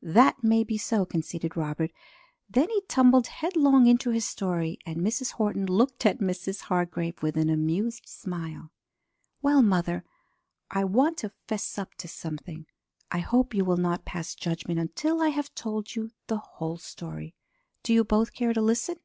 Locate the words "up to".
11.76-12.08